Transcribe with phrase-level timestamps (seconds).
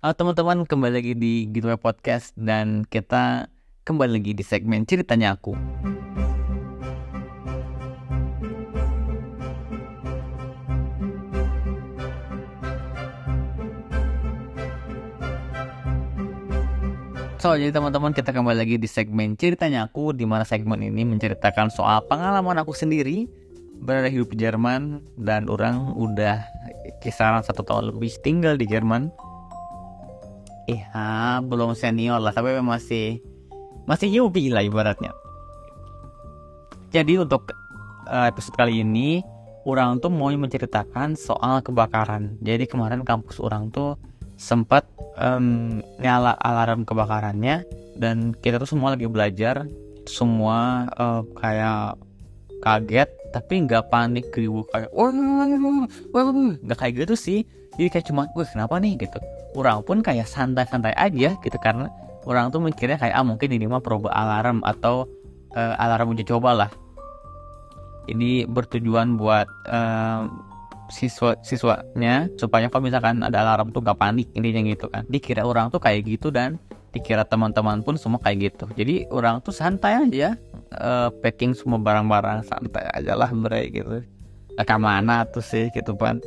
[0.00, 3.52] Halo teman-teman, kembali lagi di Gateway Podcast dan kita
[3.84, 5.52] kembali lagi di segmen ceritanya aku.
[17.36, 21.68] So, jadi teman-teman kita kembali lagi di segmen ceritanya aku di mana segmen ini menceritakan
[21.68, 23.28] soal pengalaman aku sendiri
[23.84, 26.40] berada hidup di Jerman dan orang udah
[27.04, 29.29] kisaran satu tahun lebih tinggal di Jerman.
[30.70, 33.18] Iya, belum senior lah, tapi masih
[33.90, 35.10] masih newbie lah ibaratnya.
[36.94, 37.50] Jadi untuk
[38.06, 39.18] uh, episode kali ini,
[39.66, 42.38] orang tuh mau menceritakan soal kebakaran.
[42.38, 43.98] Jadi kemarin kampus orang tuh
[44.38, 44.86] sempat
[45.18, 47.66] um, nyala alarm kebakarannya
[47.98, 49.68] dan kita tuh semua lagi belajar
[50.08, 52.00] semua uh, kayak
[52.64, 57.40] kaget tapi nggak panik ribu kayak wah nggak kayak gitu sih
[57.76, 59.20] jadi kayak cuma wah kenapa nih gitu
[59.58, 61.90] orang pun kayak santai-santai aja gitu karena
[62.28, 65.08] orang tuh mikirnya kayak ah mungkin ini mah proba alarm atau
[65.56, 66.70] uh, alarm uji coba lah.
[68.10, 70.26] Ini bertujuan buat uh,
[70.90, 75.06] siswa siswanya supaya kalau misalkan ada alarm tuh gak panik intinya gitu kan.
[75.06, 76.58] Dikira orang tuh kayak gitu dan
[76.90, 78.66] dikira teman-teman pun semua kayak gitu.
[78.74, 80.34] Jadi orang tuh santai aja
[80.74, 84.02] uh, packing semua barang-barang santai aja lah bre gitu.
[84.58, 86.20] Nah, ke mana tuh sih gitu kan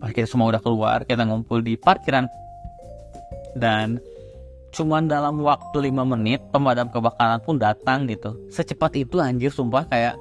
[0.00, 2.24] pas kita semua udah keluar kita ngumpul di parkiran.
[3.52, 4.00] Dan
[4.72, 8.34] cuman dalam waktu 5 menit pemadam kebakaran pun datang gitu.
[8.48, 10.16] Secepat itu anjir sumpah kayak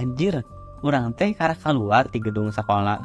[0.00, 0.40] anjir
[0.80, 3.04] orang teh karena keluar di gedung sekolah.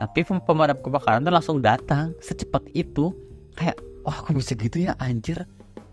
[0.00, 2.16] Tapi pemadam kebakaran tuh langsung datang.
[2.24, 3.12] Secepat itu
[3.52, 5.44] kayak wah kok bisa gitu ya anjir?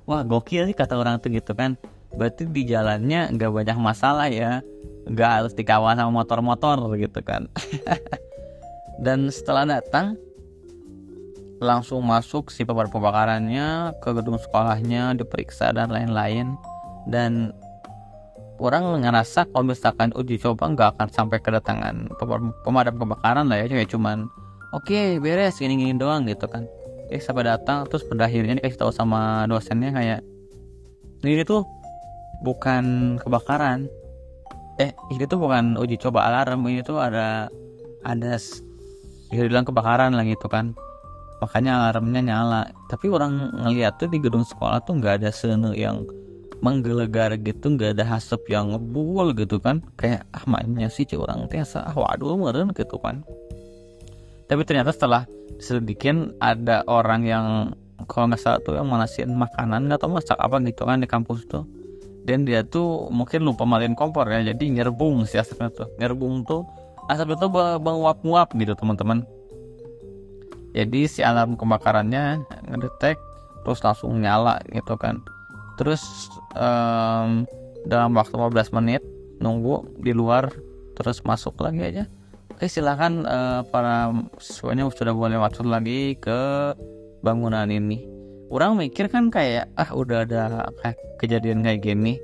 [0.08, 1.76] Wah gokil sih kata orang tuh gitu kan.
[2.14, 4.64] Berarti di jalannya nggak banyak masalah ya.
[5.04, 7.52] Nggak harus dikawal sama motor-motor gitu kan
[9.02, 10.20] dan setelah datang
[11.64, 16.60] langsung masuk si pemadam kebakarannya ke gedung sekolahnya diperiksa dan lain-lain.
[17.08, 17.56] Dan
[18.60, 22.12] orang ngerasa kalau misalkan uji coba nggak akan sampai kedatangan
[22.68, 24.28] pemadam kebakaran lah ya kayak cuman
[24.76, 26.68] oke okay, beres gini gini doang gitu kan.
[27.10, 27.88] Eh sampai datang?
[27.88, 30.22] Terus pada akhirnya dikasih tahu sama dosennya kayak
[31.24, 31.64] ini tuh
[32.44, 33.88] bukan kebakaran.
[34.82, 37.48] Eh ini tuh bukan uji coba alarm ini tuh ada
[38.04, 38.36] ada
[39.34, 40.78] bisa bilang kebakaran lah gitu kan.
[41.42, 42.62] Makanya alarmnya nyala.
[42.88, 46.06] Tapi orang ngeliat tuh di gedung sekolah tuh nggak ada sene yang
[46.64, 49.84] menggelegar gitu nggak ada hasap yang ngebul gitu kan.
[50.00, 51.84] Kayak ah mainnya sih cewek orang tiasa.
[51.84, 53.26] Ah waduh meren gitu kan.
[54.48, 55.28] Tapi ternyata setelah
[55.60, 57.46] selidikin ada orang yang
[58.08, 61.68] kalau nggak salah tuh yang manasin makanan tahu masak apa gitu kan di kampus tuh.
[62.24, 65.88] Dan dia tuh mungkin lupa malin kompor ya jadi nyerbung si asapnya tuh.
[66.00, 66.64] Nyerbung tuh
[67.12, 67.48] asap itu
[67.82, 69.28] menguap-nguap gitu teman-teman.
[70.74, 73.18] Jadi si alarm kebakarannya ngedetek
[73.64, 75.22] terus langsung nyala gitu kan.
[75.78, 76.02] Terus
[76.58, 77.46] um,
[77.86, 79.02] dalam waktu 15 menit
[79.38, 80.50] nunggu di luar
[80.98, 82.04] terus masuk lagi aja.
[82.54, 86.74] Oke silahkan uh, para siswanya sudah boleh masuk lagi ke
[87.26, 88.06] bangunan ini.
[88.54, 92.22] Orang mikir kan kayak ah udah ada kayak kejadian kayak gini.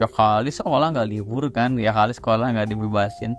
[0.00, 3.34] Ya kali sekolah nggak libur kan ya kali sekolah nggak dibebasin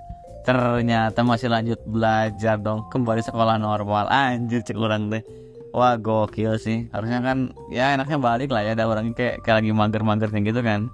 [0.50, 2.90] ternyata masih lanjut belajar dong.
[2.90, 4.10] Kembali sekolah normal.
[4.10, 5.22] Anjir cek orang deh.
[5.70, 6.90] Wah gokil sih.
[6.90, 8.74] Harusnya kan ya enaknya balik lah ya.
[8.74, 10.90] Ada orang kayak kayak lagi mager-magernya gitu kan.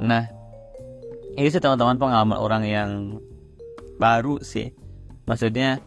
[0.00, 0.24] Nah
[1.36, 2.90] ini sih teman-teman pengalaman orang yang
[4.00, 4.72] baru sih.
[5.28, 5.84] Maksudnya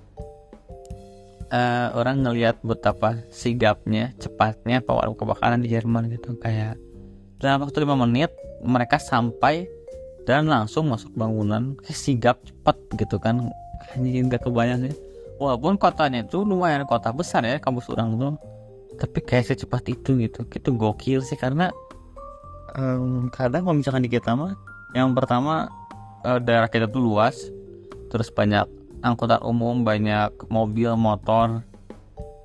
[1.50, 6.38] uh, orang ngelihat betapa sigapnya cepatnya pemadam kebakaran di Jerman gitu.
[6.38, 6.78] Kayak
[7.42, 8.30] dalam waktu lima menit
[8.62, 9.66] mereka sampai
[10.24, 13.52] dan langsung masuk bangunan sigap cepat gitu kan.
[13.94, 14.96] Anjing gak kebayang sih.
[15.38, 18.34] Walaupun kotanya itu lumayan kota besar ya kampus orang tuh.
[18.96, 20.48] Tapi kayak secepat itu gitu.
[20.48, 21.70] Itu gokil sih karena
[22.80, 24.56] um, kadang kalau misalkan di kita mah
[24.96, 25.68] yang pertama
[26.24, 27.52] uh, daerah kita tuh luas.
[28.08, 28.70] Terus banyak
[29.04, 31.60] angkutan umum banyak mobil motor.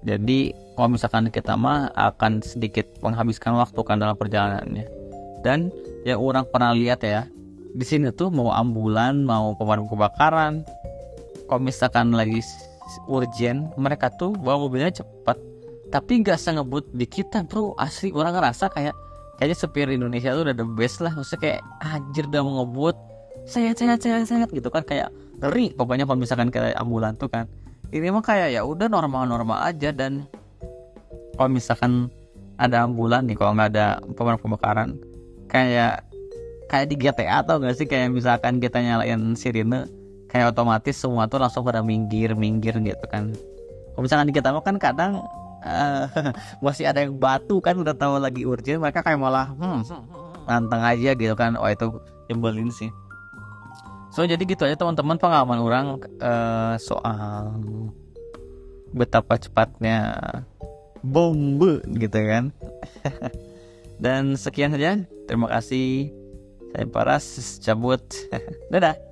[0.03, 4.87] Jadi kalau misalkan kita mah akan sedikit menghabiskan waktu kan dalam perjalanannya.
[5.47, 5.71] Dan
[6.03, 7.31] yang orang pernah lihat ya
[7.79, 10.67] di sini tuh mau ambulan mau pemadam kebakaran.
[11.47, 12.43] Kalau misalkan lagi
[13.07, 15.39] urgent mereka tuh bawa mobilnya cepat.
[15.95, 17.79] Tapi nggak sengebut di kita bro.
[17.79, 18.99] Asli orang ngerasa kayak
[19.39, 21.15] kayaknya supir Indonesia tuh udah the best lah.
[21.15, 22.97] Maksudnya kayak anjir udah mau ngebut.
[23.47, 24.83] Saya saya saya saya gitu kan.
[24.83, 27.47] Kayak ngeri pokoknya kalau misalkan kayak ambulan tuh kan.
[27.95, 30.27] Ini mah kayak ya udah normal-normal aja dan
[31.39, 32.11] kalau misalkan
[32.59, 34.89] ada ambulan nih kalau nggak ada pemadam kebakaran
[35.47, 36.08] kayak
[36.69, 37.87] kayak di GTA atau nggak sih?
[37.89, 39.89] Kayak misalkan kita nyalain sirine
[40.29, 43.33] kayak otomatis semua tuh langsung pada minggir minggir gitu kan.
[43.97, 45.25] Kalau misalkan di kita kan kadang
[45.65, 46.05] uh,
[46.65, 49.83] masih ada yang batu kan udah tahu lagi urgent mereka kayak malah hmm,
[50.47, 51.57] nantang aja gitu kan.
[51.57, 51.89] Oh itu
[52.29, 52.93] nyebelin sih.
[54.13, 55.87] So jadi gitu aja teman-teman pengalaman orang
[56.21, 57.57] uh, soal
[58.93, 60.17] betapa cepatnya
[61.01, 62.53] bombe gitu kan.
[64.05, 65.03] Dan sekian saja.
[65.27, 66.09] Terima kasih
[66.73, 68.03] saya Paras cabut.
[68.73, 69.08] Dadah